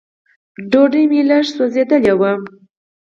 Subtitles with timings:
[0.71, 2.31] ډوډۍ مې لږ سوځېدلې وه.